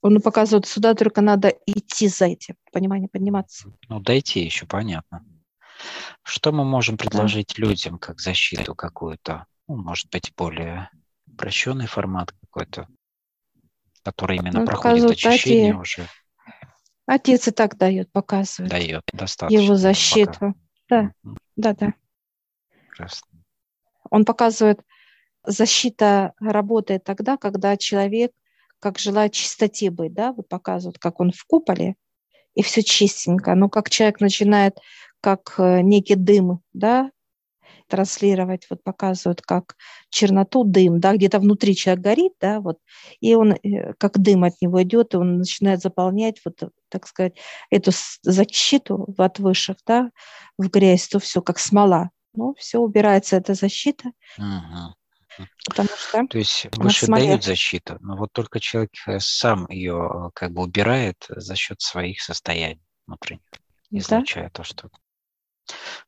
Он 0.00 0.20
показывает, 0.20 0.66
сюда 0.66 0.94
только 0.94 1.22
надо 1.22 1.48
идти 1.66 2.06
за 2.06 2.26
этим, 2.26 2.54
понимание, 2.72 3.08
подниматься. 3.08 3.72
Ну, 3.88 3.98
дойти 3.98 4.44
еще, 4.44 4.66
понятно. 4.66 5.24
Что 6.22 6.52
мы 6.52 6.64
можем 6.64 6.96
предложить 6.96 7.58
людям 7.58 7.98
как 7.98 8.20
защиту 8.20 8.74
какую-то? 8.74 9.46
Ну, 9.68 9.76
может 9.76 10.10
быть, 10.10 10.32
более 10.36 10.90
упрощенный 11.26 11.86
формат 11.86 12.32
какой-то, 12.32 12.88
который 14.02 14.38
именно 14.38 14.60
ну, 14.60 14.66
проходит 14.66 15.10
очищение 15.10 15.72
отец. 15.72 15.80
уже. 15.80 16.08
Отец 17.06 17.48
и 17.48 17.50
так 17.50 17.76
дает, 17.76 18.10
показывает. 18.12 18.70
Дает, 18.70 19.02
достаточно. 19.12 19.62
Его 19.62 19.76
защиту. 19.76 20.32
Пока. 20.32 20.54
Да, 20.88 21.02
mm-hmm. 21.24 21.36
да, 21.56 21.74
да. 21.74 21.94
Прекрасно. 22.88 23.28
Он 24.10 24.24
показывает, 24.24 24.80
защита 25.44 26.34
работает 26.38 27.04
тогда, 27.04 27.36
когда 27.36 27.76
человек 27.76 28.32
как 28.82 28.98
желает 28.98 29.32
чистоте 29.32 29.90
быть, 29.90 30.12
да, 30.12 30.32
вот 30.32 30.48
показывают, 30.48 30.98
как 30.98 31.20
он 31.20 31.30
в 31.30 31.44
куполе, 31.44 31.94
и 32.54 32.62
все 32.62 32.82
чистенько. 32.82 33.54
Но 33.54 33.68
как 33.68 33.88
человек 33.88 34.20
начинает, 34.20 34.76
как 35.22 35.54
э, 35.56 35.80
некий 35.80 36.16
дым, 36.16 36.60
да, 36.74 37.10
транслировать, 37.88 38.66
вот 38.70 38.82
показывают, 38.82 39.42
как 39.42 39.76
черноту, 40.10 40.64
дым, 40.64 41.00
да, 41.00 41.14
где-то 41.14 41.38
внутри 41.38 41.74
человек 41.74 42.02
горит, 42.02 42.32
да, 42.40 42.60
вот, 42.60 42.78
и 43.20 43.34
он, 43.34 43.52
э, 43.52 43.94
как 43.98 44.18
дым 44.18 44.44
от 44.44 44.60
него 44.60 44.82
идет, 44.82 45.14
и 45.14 45.16
он 45.16 45.38
начинает 45.38 45.80
заполнять, 45.80 46.40
вот, 46.44 46.62
так 46.88 47.06
сказать, 47.06 47.38
эту 47.70 47.92
защиту 48.22 49.14
от 49.16 49.38
высших, 49.38 49.76
да, 49.86 50.10
в 50.58 50.68
грязь, 50.68 51.08
то 51.08 51.18
все 51.18 51.40
как 51.40 51.58
смола. 51.58 52.10
Ну, 52.34 52.54
все, 52.58 52.78
убирается 52.78 53.36
эта 53.36 53.52
защита. 53.52 54.10
Uh-huh. 54.38 55.44
Потому 55.66 55.88
что 55.96 56.26
То 56.26 56.38
есть 56.38 56.66
выше 56.76 57.06
дают 57.06 57.44
защиту, 57.44 57.96
но 58.00 58.16
вот 58.16 58.32
только 58.32 58.60
человек 58.60 58.92
э, 59.06 59.18
сам 59.20 59.68
ее 59.68 60.30
как 60.34 60.52
бы 60.52 60.62
убирает 60.62 61.24
за 61.28 61.54
счет 61.56 61.80
своих 61.80 62.20
состояний 62.20 62.82
внутренних, 63.06 63.42
излучая 63.90 64.44
да? 64.44 64.50
то, 64.50 64.64
что... 64.64 64.90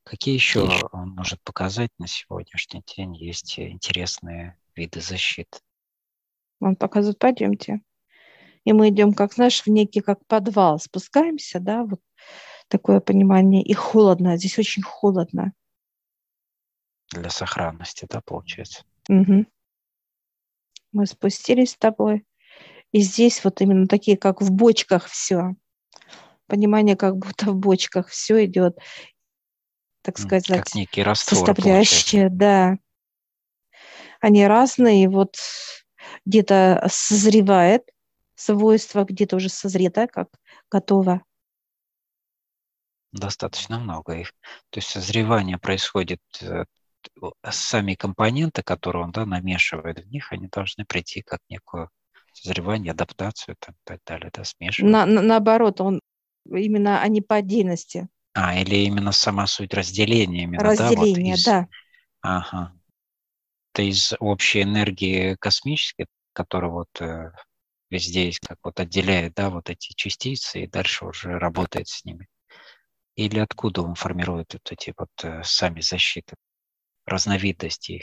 Какие 0.02 0.34
еще 0.34 0.68
он 0.92 1.10
может 1.10 1.42
показать 1.42 1.90
на 1.98 2.06
сегодняшний 2.06 2.82
день 2.96 3.16
есть 3.16 3.58
интересные 3.58 4.58
виды 4.74 5.00
защиты? 5.00 5.58
Он 6.60 6.76
показывает, 6.76 7.18
пойдемте. 7.18 7.80
И 8.64 8.72
мы 8.72 8.88
идем, 8.88 9.12
как, 9.12 9.34
знаешь, 9.34 9.62
в 9.62 9.66
некий 9.68 10.00
как 10.00 10.26
подвал, 10.26 10.78
спускаемся, 10.78 11.60
да, 11.60 11.84
вот 11.84 12.00
такое 12.68 13.00
понимание, 13.00 13.62
и 13.62 13.74
холодно, 13.74 14.36
здесь 14.36 14.58
очень 14.58 14.82
холодно. 14.82 15.52
Для 17.10 17.30
сохранности, 17.30 18.06
да, 18.08 18.20
получается? 18.22 18.84
Угу. 19.08 19.46
Мы 20.92 21.06
спустились 21.06 21.72
с 21.72 21.76
тобой. 21.76 22.24
И 22.92 23.00
здесь 23.00 23.44
вот 23.44 23.60
именно 23.60 23.86
такие, 23.86 24.16
как 24.16 24.40
в 24.40 24.50
бочках 24.50 25.06
все. 25.06 25.54
Понимание, 26.46 26.96
как 26.96 27.16
будто 27.16 27.50
в 27.50 27.56
бочках 27.56 28.08
все 28.08 28.44
идет, 28.44 28.78
так 30.04 30.18
сказать, 30.18 30.46
как 30.46 30.74
некий 30.74 31.02
раствор, 31.02 31.46
составляющие, 31.46 32.28
да. 32.28 32.76
Они 34.20 34.46
разные, 34.46 35.08
вот 35.08 35.36
где-то 36.26 36.86
созревает 36.90 37.82
свойство, 38.34 39.04
где-то 39.04 39.36
уже 39.36 39.48
созрето, 39.48 40.06
как 40.06 40.28
готово. 40.70 41.22
Достаточно 43.12 43.78
много 43.78 44.14
их. 44.18 44.32
То 44.70 44.78
есть 44.78 44.90
созревание 44.90 45.56
происходит 45.56 46.20
э, 46.42 46.64
сами 47.48 47.94
компоненты, 47.94 48.62
которые 48.62 49.04
он 49.04 49.12
да, 49.12 49.24
намешивает 49.24 50.00
в 50.00 50.08
них, 50.10 50.32
они 50.32 50.48
должны 50.48 50.84
прийти 50.84 51.22
как 51.22 51.40
некое 51.48 51.88
созревание, 52.32 52.92
адаптацию 52.92 53.56
там, 53.58 53.74
и 53.74 53.78
так 53.84 54.00
далее, 54.04 54.30
да, 54.34 54.44
смешивать. 54.44 54.90
На, 54.90 55.06
на, 55.06 55.22
наоборот, 55.22 55.80
он 55.80 56.00
именно 56.44 57.00
они 57.00 57.22
по 57.22 57.36
отдельности. 57.36 58.08
А, 58.34 58.58
или 58.60 58.76
именно 58.86 59.12
сама 59.12 59.46
суть 59.46 59.74
разделения. 59.74 60.44
Именно, 60.44 60.62
Разделение, 60.64 60.86
да. 60.86 60.96
Вот 60.96 61.18
из, 61.18 61.44
да. 61.46 61.68
Ага. 62.22 62.72
Это 63.72 63.82
из 63.82 64.14
общей 64.20 64.62
энергии 64.62 65.34
космической, 65.36 66.06
которая 66.32 66.70
вот 66.70 67.00
э, 67.00 67.32
везде 67.90 68.26
есть, 68.26 68.40
как 68.40 68.58
вот 68.62 68.80
отделяет, 68.80 69.34
да, 69.34 69.50
вот 69.50 69.70
эти 69.70 69.92
частицы 69.94 70.62
и 70.64 70.66
дальше 70.66 71.06
уже 71.06 71.38
работает 71.38 71.88
с 71.88 72.04
ними. 72.04 72.28
Или 73.16 73.38
откуда 73.38 73.82
он 73.82 73.94
формирует 73.94 74.54
вот 74.54 74.72
эти 74.72 74.94
вот 74.96 75.10
э, 75.22 75.42
сами 75.44 75.80
защиты? 75.80 76.36
разновидности 77.06 77.92
их. 77.92 78.02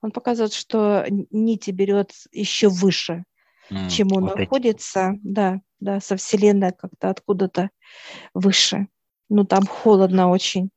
Он 0.00 0.10
показывает, 0.10 0.52
что 0.52 1.04
нити 1.08 1.70
берет 1.70 2.12
еще 2.32 2.68
выше, 2.68 3.24
mm, 3.70 3.88
чем 3.88 4.12
он 4.12 4.24
вот 4.24 4.36
находится, 4.36 5.12
эти. 5.12 5.20
да, 5.22 5.60
да, 5.82 6.00
со 6.00 6.16
Вселенной 6.16 6.72
как-то 6.72 7.10
откуда-то 7.10 7.70
выше. 8.34 8.88
Ну, 9.28 9.44
там 9.44 9.66
холодно 9.66 10.30
очень. 10.30 10.70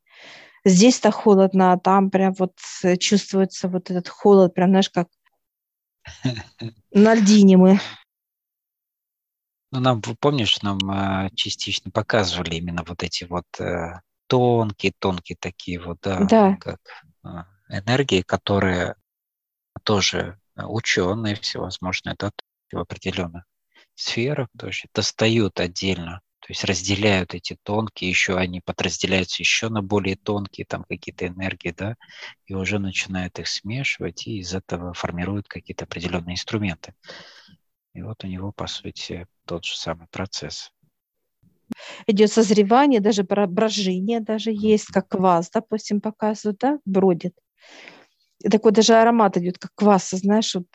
Здесь-то 0.64 1.12
холодно, 1.12 1.74
а 1.74 1.80
там 1.80 2.10
прям 2.10 2.34
вот 2.34 2.58
чувствуется 3.00 3.68
вот 3.68 3.92
этот 3.92 4.10
холод, 4.10 4.54
прям, 4.54 4.70
знаешь, 4.70 4.90
как 4.90 5.08
на 6.92 7.14
льдине 7.14 7.58
мы. 7.58 7.80
Ну, 9.72 9.80
нам, 9.80 10.02
помнишь, 10.02 10.62
нам 10.62 10.80
э, 10.90 11.30
частично 11.36 11.92
показывали 11.92 12.56
именно 12.56 12.84
вот 12.88 13.04
эти 13.04 13.26
вот 13.26 13.46
э, 13.60 14.00
тонкие-тонкие 14.28 15.38
такие 15.40 15.80
вот, 15.82 16.00
да, 16.02 16.20
да. 16.24 16.58
как 16.60 16.80
энергии, 17.70 18.22
которые 18.22 18.96
тоже 19.84 20.40
ученые 20.56 21.36
всевозможные, 21.36 22.16
да, 22.18 22.32
в 22.72 22.78
определенных 22.78 23.44
сферах 24.02 24.50
тоже 24.58 24.88
достают 24.94 25.60
отдельно, 25.60 26.22
то 26.40 26.52
есть 26.52 26.64
разделяют 26.64 27.34
эти 27.34 27.58
тонкие, 27.64 28.10
еще 28.10 28.38
они 28.38 28.62
подразделяются 28.62 29.42
еще 29.42 29.70
на 29.70 29.82
более 29.82 30.16
тонкие 30.16 30.66
там 30.66 30.84
какие-то 30.84 31.28
энергии, 31.28 31.74
да, 31.76 31.96
и 32.46 32.54
уже 32.54 32.80
начинают 32.80 33.40
их 33.40 33.48
смешивать, 33.48 34.28
и 34.28 34.40
из 34.40 34.54
этого 34.54 34.94
формируют 34.94 35.48
какие-то 35.48 35.86
определенные 35.86 36.36
инструменты. 36.36 36.94
И 37.94 38.02
вот 38.02 38.24
у 38.24 38.28
него, 38.28 38.52
по 38.52 38.68
сути, 38.68 39.26
тот 39.46 39.66
же 39.66 39.76
самый 39.76 40.08
процесс 40.08 40.72
идет 42.08 42.32
созревание, 42.32 43.00
даже 43.00 43.24
брожение 43.24 44.20
даже 44.20 44.52
есть, 44.52 44.88
как 44.88 45.08
квас, 45.10 45.50
допустим, 45.50 46.02
показывают, 46.02 46.60
да, 46.60 46.80
бродит. 46.86 47.34
И 48.44 48.50
такой 48.50 48.72
даже 48.72 48.96
аромат 48.96 49.38
идет, 49.38 49.58
как 49.58 49.72
квас, 49.76 50.10
знаешь, 50.12 50.56
вот 50.56 50.68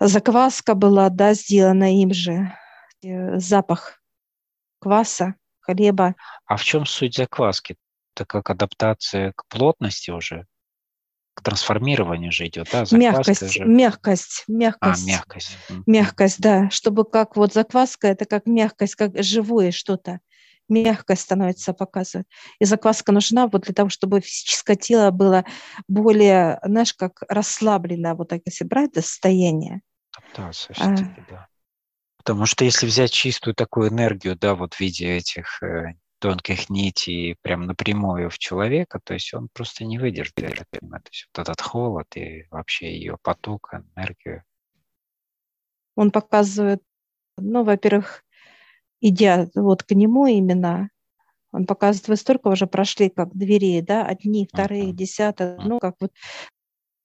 закваска 0.00 0.74
была, 0.74 1.08
да, 1.10 1.34
сделана 1.34 1.94
им 1.94 2.12
же, 2.12 2.52
э, 3.02 3.38
запах 3.38 4.02
кваса, 4.80 5.34
хлеба. 5.60 6.14
А 6.46 6.56
в 6.56 6.64
чем 6.64 6.86
суть 6.86 7.16
закваски? 7.16 7.76
Это 8.14 8.24
как 8.24 8.50
адаптация 8.50 9.32
к 9.36 9.46
плотности 9.48 10.10
уже? 10.10 10.46
к 11.40 11.42
трансформированию 11.42 12.32
же 12.32 12.46
идет, 12.46 12.68
да? 12.70 12.84
мягкость, 12.90 13.52
же... 13.52 13.64
мягкость, 13.64 14.44
мягкость. 14.46 15.04
А, 15.04 15.10
мягкость. 15.10 15.56
Мягкость, 15.86 16.40
да. 16.40 16.68
Чтобы 16.70 17.04
как 17.04 17.36
вот 17.36 17.54
закваска, 17.54 18.08
это 18.08 18.26
как 18.26 18.46
мягкость, 18.46 18.94
как 18.94 19.12
живое 19.22 19.70
что-то. 19.70 20.20
Мягкость 20.68 21.22
становится, 21.22 21.72
показывает. 21.72 22.28
И 22.58 22.64
закваска 22.64 23.12
нужна 23.12 23.48
вот 23.48 23.62
для 23.62 23.74
того, 23.74 23.88
чтобы 23.88 24.20
физическое 24.20 24.76
тело 24.76 25.10
было 25.10 25.44
более, 25.88 26.60
знаешь, 26.62 26.94
как 26.94 27.22
расслаблено, 27.28 28.14
вот 28.14 28.28
так 28.28 28.42
если 28.44 28.64
брать 28.64 28.90
это 28.90 29.02
состояние. 29.02 29.80
Адаптация, 30.22 30.76
а. 30.78 30.96
да. 31.30 31.48
Потому 32.18 32.46
что 32.46 32.64
если 32.64 32.86
взять 32.86 33.12
чистую 33.12 33.54
такую 33.54 33.88
энергию, 33.88 34.36
да, 34.36 34.54
вот 34.54 34.74
в 34.74 34.80
виде 34.80 35.16
этих 35.16 35.62
э, 35.62 35.94
тонких 36.18 36.68
нитей 36.68 37.36
прям 37.40 37.66
напрямую 37.66 38.28
в 38.28 38.38
человека, 38.38 39.00
то 39.02 39.14
есть 39.14 39.32
он 39.32 39.48
просто 39.52 39.84
не 39.84 39.98
выдержит 39.98 40.38
это, 40.38 40.64
то 40.70 40.78
есть 41.10 41.28
вот 41.34 41.42
этот 41.42 41.60
холод 41.60 42.06
и 42.16 42.46
вообще 42.50 42.92
ее 42.92 43.16
поток, 43.22 43.72
энергию. 43.96 44.44
Он 45.96 46.10
показывает, 46.10 46.82
ну, 47.36 47.64
во-первых, 47.64 48.22
идя 49.00 49.48
вот 49.54 49.82
к 49.82 49.92
нему 49.92 50.26
именно, 50.26 50.90
он 51.52 51.66
показывает, 51.66 52.08
вы 52.08 52.16
столько 52.16 52.48
уже 52.48 52.66
прошли, 52.66 53.08
как 53.08 53.34
дверей, 53.34 53.80
да, 53.80 54.04
одни, 54.06 54.46
вторые, 54.46 54.90
uh-huh. 54.90 54.94
десятые, 54.94 55.56
uh-huh. 55.56 55.64
ну, 55.64 55.78
как 55.80 55.96
вот, 56.00 56.12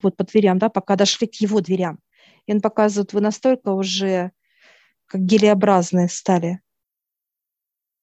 вот 0.02 0.16
по 0.16 0.24
дверям, 0.24 0.58
да, 0.58 0.68
пока 0.68 0.94
дошли 0.94 1.26
к 1.26 1.34
его 1.36 1.60
дверям. 1.60 1.98
И 2.46 2.52
он 2.52 2.60
показывает, 2.60 3.12
вы 3.12 3.20
настолько 3.20 3.70
уже 3.70 4.32
как 5.06 5.20
гелеобразные 5.20 6.08
стали. 6.08 6.60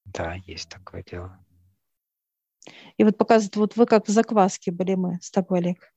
Да, 0.04 0.34
есть 0.46 0.68
такое 0.68 1.02
дело. 1.02 1.38
И 2.96 3.04
вот 3.04 3.18
показывает, 3.18 3.56
вот 3.56 3.76
вы 3.76 3.86
как 3.86 4.06
в 4.06 4.10
закваске 4.10 4.70
были 4.70 4.94
мы 4.94 5.18
с 5.20 5.30
тобой, 5.30 5.58
Олег. 5.58 5.92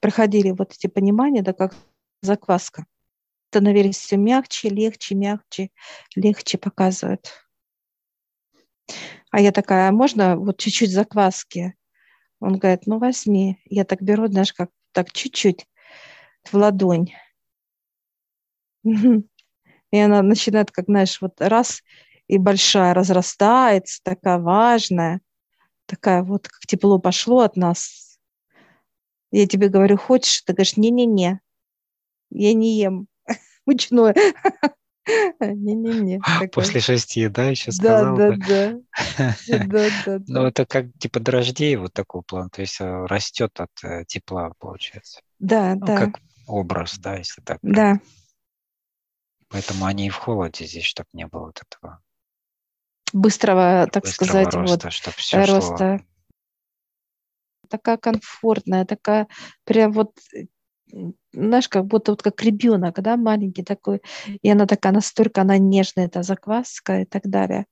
Проходили 0.00 0.50
вот 0.50 0.72
эти 0.72 0.86
понимания, 0.86 1.42
да, 1.42 1.52
как 1.52 1.74
закваска. 2.20 2.86
Становились 3.50 3.98
все 3.98 4.16
мягче, 4.16 4.68
легче, 4.68 5.14
мягче, 5.14 5.70
легче 6.16 6.58
показывают. 6.58 7.30
А 9.30 9.40
я 9.40 9.52
такая, 9.52 9.88
а 9.88 9.92
можно 9.92 10.36
вот 10.36 10.58
чуть-чуть 10.58 10.90
закваски? 10.90 11.74
Он 12.40 12.58
говорит, 12.58 12.86
ну 12.86 12.98
возьми. 12.98 13.62
Я 13.64 13.84
так 13.84 14.02
беру, 14.02 14.26
знаешь, 14.26 14.52
как 14.52 14.70
так 14.92 15.12
чуть-чуть 15.12 15.66
в 16.52 16.54
ладонь. 16.54 17.12
И 18.84 19.98
она 19.98 20.22
начинает, 20.22 20.70
как, 20.70 20.86
знаешь, 20.86 21.20
вот 21.20 21.40
раз 21.40 21.82
и 22.26 22.38
большая 22.38 22.94
разрастается, 22.94 24.00
такая 24.02 24.38
важная, 24.38 25.20
такая 25.86 26.22
вот, 26.22 26.48
как 26.48 26.60
тепло 26.66 26.98
пошло 26.98 27.40
от 27.40 27.56
нас. 27.56 28.18
Я 29.30 29.46
тебе 29.46 29.68
говорю, 29.68 29.96
хочешь? 29.96 30.42
Ты 30.42 30.52
говоришь, 30.52 30.76
не-не-не, 30.76 31.40
я 32.30 32.54
не 32.54 32.78
ем 32.78 33.06
мучное. 33.66 34.14
Не-не-не. 35.40 36.20
После 36.52 36.80
шести, 36.80 37.28
да, 37.28 37.50
еще 37.50 37.72
сказал? 37.72 38.16
Да, 38.16 38.30
да, 38.38 38.82
да. 40.06 40.24
Ну, 40.26 40.46
это 40.46 40.64
как 40.64 40.86
типа 40.98 41.20
дрождей 41.20 41.76
вот 41.76 41.92
такого 41.92 42.22
плана, 42.22 42.48
то 42.48 42.62
есть 42.62 42.80
э, 42.80 43.06
растет 43.06 43.60
от 43.60 43.70
э, 43.82 44.04
тепла, 44.06 44.52
получается. 44.58 45.20
Да, 45.38 45.74
ну, 45.74 45.86
да. 45.86 45.98
Как 45.98 46.20
образ, 46.46 46.98
да, 46.98 47.16
если 47.16 47.40
так. 47.40 47.58
Да. 47.62 48.00
Поэтому 49.48 49.86
они 49.86 50.06
и 50.06 50.10
в 50.10 50.16
холоде 50.16 50.66
здесь, 50.66 50.84
чтобы 50.84 51.08
не 51.12 51.26
было 51.26 51.46
вот 51.46 51.62
этого 51.62 52.02
быстрого, 53.12 53.88
так 53.92 54.02
быстрого 54.02 54.26
сказать, 54.26 54.54
роста, 54.54 54.86
вот, 54.86 54.92
чтобы 54.92 55.16
все 55.16 55.44
роста. 55.44 55.98
Шло. 55.98 56.06
Такая 57.68 57.96
комфортная, 57.96 58.84
такая 58.84 59.28
прям 59.64 59.92
вот 59.92 60.18
знаешь, 61.32 61.68
как 61.68 61.86
будто 61.86 62.12
вот 62.12 62.22
как 62.22 62.42
ребенок, 62.42 63.00
да, 63.00 63.16
маленький 63.16 63.62
такой, 63.62 64.00
и 64.26 64.50
она 64.50 64.66
такая 64.66 64.92
настолько, 64.92 65.40
она 65.40 65.58
нежная, 65.58 66.06
эта 66.06 66.22
закваска 66.22 67.00
и 67.00 67.04
так 67.04 67.22
далее. 67.24 67.66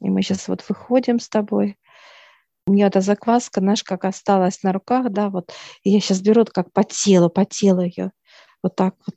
И 0.00 0.10
мы 0.10 0.22
сейчас 0.22 0.48
вот 0.48 0.64
выходим 0.68 1.20
с 1.20 1.28
тобой. 1.28 1.78
У 2.66 2.72
меня 2.72 2.88
эта 2.88 3.00
закваска, 3.00 3.60
знаешь, 3.60 3.84
как 3.84 4.04
осталась 4.04 4.62
на 4.62 4.72
руках, 4.72 5.10
да, 5.10 5.30
вот, 5.30 5.52
и 5.82 5.90
я 5.90 6.00
сейчас 6.00 6.20
беру 6.20 6.44
как 6.44 6.72
по 6.72 6.82
телу, 6.82 7.30
по 7.30 7.44
телу 7.44 7.82
ее, 7.82 8.10
вот 8.62 8.74
так 8.74 8.94
вот. 9.06 9.16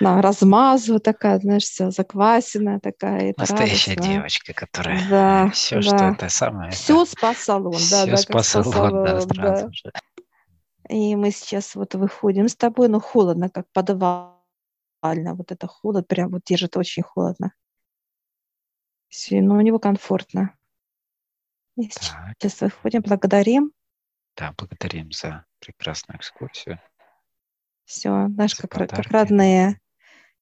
На 0.00 0.22
размазываю 0.22 1.00
такая, 1.00 1.38
знаешь, 1.40 1.64
вся 1.64 1.90
заквасенная 1.90 2.78
такая. 2.80 3.34
Настоящая 3.36 3.92
радостная. 3.92 4.16
девочка, 4.16 4.52
которая 4.52 5.08
да, 5.08 5.50
все, 5.50 5.76
да. 5.76 5.82
что 5.82 5.96
это 5.96 6.28
самое. 6.28 6.70
Все 6.70 7.02
это... 7.02 7.10
спа-салон, 7.10 7.80
да, 7.90 8.06
да. 8.06 8.16
Спа-салон, 8.16 9.04
да, 9.04 9.24
да. 9.24 9.68
Же. 9.72 9.92
И 10.88 11.16
мы 11.16 11.30
сейчас 11.30 11.74
вот 11.74 11.94
выходим 11.94 12.48
с 12.48 12.56
тобой, 12.56 12.88
но 12.88 13.00
холодно, 13.00 13.50
как 13.50 13.66
подвально. 13.72 14.34
Вот 15.02 15.52
это 15.52 15.66
холод 15.66 16.06
прям 16.06 16.30
вот 16.30 16.42
держит 16.44 16.76
очень 16.76 17.02
холодно. 17.02 17.52
Все, 19.08 19.40
но 19.42 19.56
у 19.56 19.60
него 19.60 19.78
комфортно. 19.78 20.54
И 21.78 21.88
сейчас 21.90 22.60
выходим, 22.60 23.02
благодарим. 23.02 23.72
Да, 24.36 24.52
благодарим 24.58 25.12
за 25.12 25.44
прекрасную 25.60 26.18
экскурсию. 26.18 26.80
Все, 27.84 28.28
знаешь, 28.28 28.54
как, 28.56 28.70
как 28.70 29.10
родные. 29.10 29.80